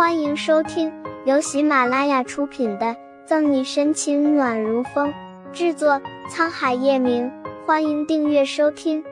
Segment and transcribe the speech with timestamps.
[0.00, 0.90] 欢迎收听
[1.26, 2.86] 由喜马拉雅出品的
[3.26, 5.12] 《赠你深情暖如风》，
[5.52, 7.30] 制作沧海夜明。
[7.66, 9.04] 欢迎订阅收听。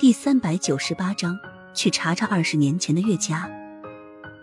[0.00, 1.38] 第三百九十八章，
[1.76, 3.48] 去查查二十年前的岳家。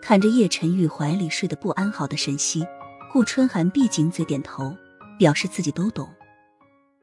[0.02, 2.66] 看着叶晨玉怀里睡得不安好的沈西，
[3.12, 4.74] 顾春寒闭紧嘴点头，
[5.20, 6.08] 表示自己都懂。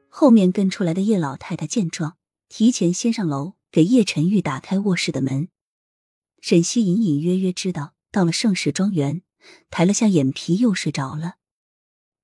[0.09, 2.15] 后面跟出来的叶老太太见状，
[2.49, 5.49] 提前先上楼给叶晨玉打开卧室的门。
[6.41, 9.21] 沈西隐隐约约知道到了盛世庄园，
[9.69, 11.35] 抬了下眼皮又睡着了。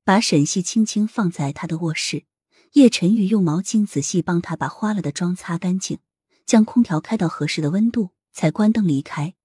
[0.04, 2.26] 把沈西轻轻放在他的卧室，
[2.74, 6.00] 叶晨玉用毛巾仔细帮他把花了的妆擦干净，
[6.46, 9.36] 将空调开到合适的温度，才关灯离开。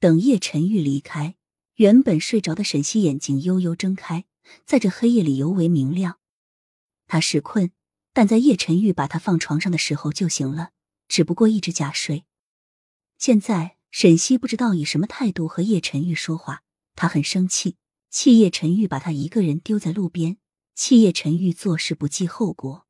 [0.00, 1.36] 等叶晨玉离开，
[1.76, 4.24] 原本睡着的沈西眼睛悠悠睁开，
[4.66, 6.18] 在这黑夜里尤为明亮。
[7.06, 7.70] 他是困，
[8.12, 10.70] 但在叶晨玉把他放床上的时候就醒了，
[11.06, 12.24] 只不过一直假睡。
[13.18, 16.64] 现在沈西不知道以什么态度和叶晨玉说话，
[16.96, 17.76] 他很生气，
[18.10, 20.36] 气叶晨玉把他一个人丢在路边，
[20.74, 22.88] 气叶晨玉做事不计后果。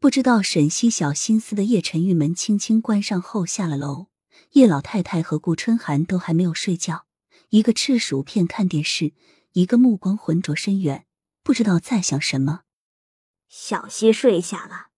[0.00, 4.08] 不知道沈西小心思的叶晨玉门轻轻关上后下了楼。
[4.54, 7.06] 叶老太太和顾春寒都还没有睡觉，
[7.50, 9.12] 一个吃薯片看电视，
[9.52, 11.06] 一个目光浑浊深远，
[11.44, 12.62] 不知道在想什么。
[13.48, 14.88] 小溪睡下了，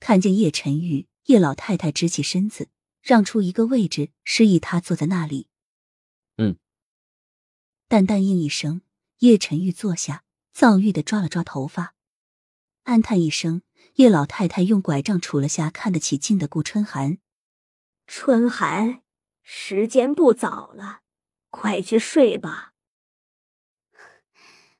[0.00, 2.68] 看见叶晨玉，叶老太太直起身子，
[3.02, 5.48] 让出一个位置，示意他坐在那里。
[6.36, 6.56] 嗯，
[7.88, 8.80] 淡淡应一声，
[9.18, 11.94] 叶晨玉坐下，躁郁的抓了抓头发，
[12.84, 13.62] 暗叹一声。
[13.96, 17.18] 叶老太太用拐杖杵了下看得起劲的顾春寒。
[18.06, 19.02] 春寒，
[19.42, 21.00] 时间不早了，
[21.50, 22.72] 快去睡吧。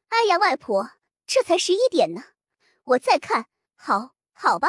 [0.08, 0.92] 哎呀，外婆，
[1.26, 2.22] 这才十一点呢，
[2.84, 4.68] 我再看，好好吧。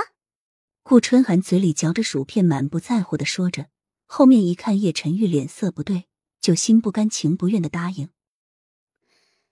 [0.83, 3.67] 顾春寒嘴里嚼着薯片，满不在乎的说着。
[4.05, 6.07] 后面一看叶晨玉脸色不对，
[6.41, 8.09] 就心不甘情不愿的答应。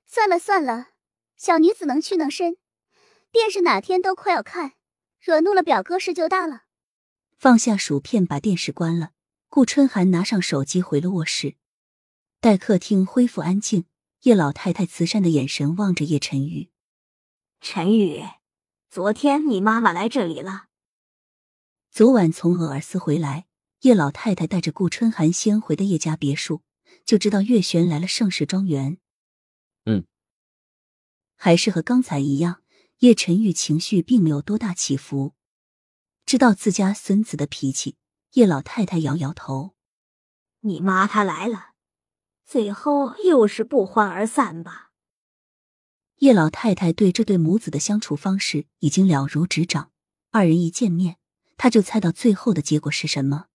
[0.06, 0.90] 算了算了，
[1.38, 2.58] 小女子能屈能伸，
[3.32, 4.74] 电视哪天都快要看，
[5.22, 6.64] 惹怒了表哥事就大了。
[7.40, 9.12] 放下薯片，把电视关了。
[9.48, 11.56] 顾春寒拿上手机，回了卧室。
[12.42, 13.86] 待客厅恢复安静，
[14.24, 16.70] 叶老太太慈善的眼神望着叶晨玉
[17.62, 18.22] ：“晨玉，
[18.90, 20.66] 昨天你妈妈来这里了。
[21.92, 23.48] 昨晚从鄂尔斯回来，
[23.82, 26.62] 叶老太太带着顾春寒先回的叶家别墅，
[27.04, 28.98] 就知道月璇来了盛世庄园。
[29.84, 30.06] 嗯，
[31.36, 32.64] 还是和刚才一样，
[33.00, 35.34] 叶晨玉情绪并没有多大起伏。”
[36.26, 37.98] 知道自家孙子的脾气，
[38.36, 39.76] 叶老太太摇摇头
[40.62, 41.72] ：“你妈她来了，
[42.46, 44.92] 最后又是不欢而散吧？”
[46.20, 49.92] 叶老太太对这对母子的相处方式已经了如指掌，
[50.30, 51.18] 二人一见面，
[51.62, 53.46] 他就猜到最后的结果是什么。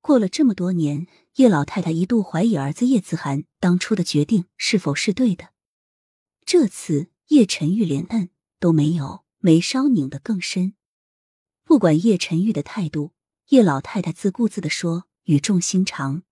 [0.00, 5.48] 过了这么多年，叶老太太一度怀疑儿子叶子涵当初的决定是否是对的。
[6.44, 10.74] 这次叶晨玉连摁都没有，眉梢拧得更深。
[11.64, 13.10] 不管叶晨玉的态度，
[13.48, 16.22] 叶老太太自顾自的说：“语重心长，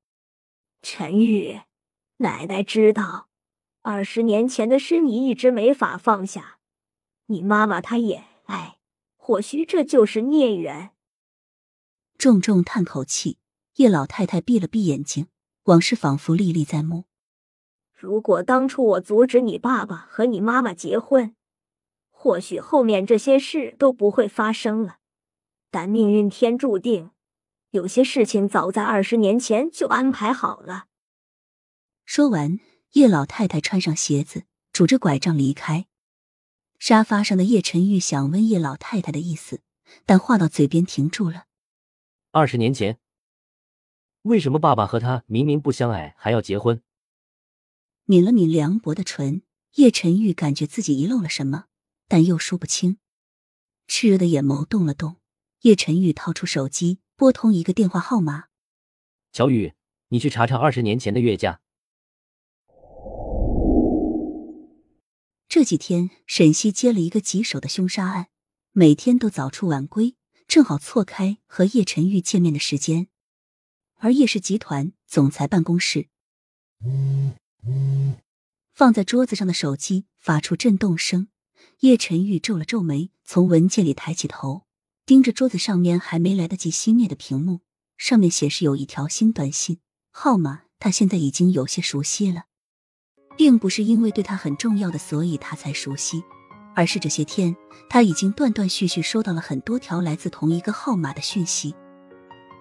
[0.80, 1.62] 陈玉，
[2.18, 3.28] 奶奶知道，
[3.82, 6.60] 二十年前的事你一直没法放下。
[7.26, 8.78] 你妈妈她也爱，
[9.26, 10.90] 或许这就是孽缘。”
[12.18, 13.38] 重重叹口气，
[13.76, 15.28] 叶老太太闭了闭眼睛，
[15.62, 17.04] 往事仿佛历历在目。
[17.94, 21.34] 如果当初我阻止你爸爸和你妈妈结婚，
[22.10, 24.98] 或许后面这些事都不会发生了。
[25.70, 27.10] 但命运天注定，
[27.70, 30.84] 有些事情早在二十年前就安排好了。
[32.04, 32.60] 说完，
[32.92, 35.86] 叶老太太穿上鞋子，拄着拐杖离开。
[36.78, 39.60] 沙发上的叶晨玉想问叶老太太的意思，
[40.04, 41.46] 但话到嘴边停住了。
[42.30, 42.98] 二十年前，
[44.22, 46.82] 为什么爸爸和他明明不相爱还要结婚？
[48.06, 49.42] 抿了抿凉薄的唇，
[49.76, 51.66] 叶晨玉感觉自己遗漏了什么，
[52.06, 52.98] 但又说不清。
[53.86, 55.16] 炽热的眼眸动了动。
[55.60, 58.48] 叶晨玉掏出手机，拨通一个电话号码。
[59.32, 59.72] 乔宇，
[60.08, 61.62] 你去查查二十年前的岳家。
[65.54, 68.26] 这几天，沈西接了一个棘手的凶杀案，
[68.72, 70.16] 每天都早出晚归，
[70.48, 73.06] 正好错开和叶晨玉见面的时间。
[74.00, 76.08] 而叶氏集团总裁办公室，
[78.72, 81.28] 放在桌子上的手机发出震动声。
[81.82, 84.66] 叶晨玉皱了皱眉，从文件里抬起头。
[85.06, 87.60] 盯着桌子上面还没来得及熄灭的屏幕，
[87.96, 89.78] 上面显示有一条新短信
[90.10, 90.62] 号码。
[90.80, 92.46] 他现在已经有些熟悉了，
[93.36, 96.22] 并不是因为对他很重要的，所以他才熟悉，
[96.74, 97.54] 而是这些天
[97.88, 101.74] 他已经断断续续收到了很多条来自同一个号码的讯息。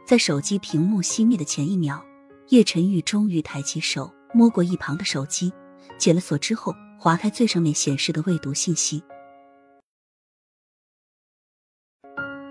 [0.05, 2.03] 在手机屏幕熄灭的前一秒，
[2.49, 5.53] 叶晨玉终于抬起手摸过一旁的手机，
[5.97, 9.03] 解了锁之后，划开最上面显示的未读信息。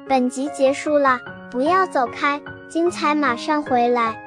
[0.08, 1.18] 本集结束了，
[1.50, 4.21] 不要走开，精彩马上回来。